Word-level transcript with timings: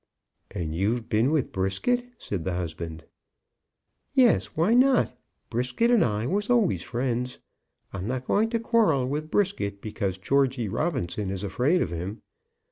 "And 0.49 0.73
you've 0.73 1.09
been 1.09 1.29
with 1.29 1.51
Brisket?" 1.51 2.03
said 2.17 2.43
the 2.43 2.55
husband. 2.55 3.03
"Yes; 4.15 4.47
why 4.57 4.73
not? 4.73 5.15
Brisket 5.51 5.91
and 5.91 6.03
I 6.03 6.25
was 6.25 6.49
always 6.49 6.81
friends. 6.81 7.37
I'm 7.93 8.07
not 8.07 8.25
going 8.25 8.49
to 8.49 8.59
quarrel 8.59 9.07
with 9.07 9.29
Brisket 9.29 9.79
because 9.79 10.17
Georgy 10.17 10.67
Robinson 10.67 11.29
is 11.29 11.43
afraid 11.43 11.83
of 11.83 11.91
him. 11.91 12.23